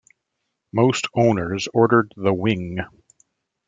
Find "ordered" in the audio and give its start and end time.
1.75-2.11